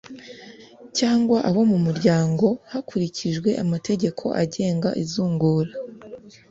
[0.97, 5.71] cyangwa abo mu muryango hakurikijwe amategeko agenga izungura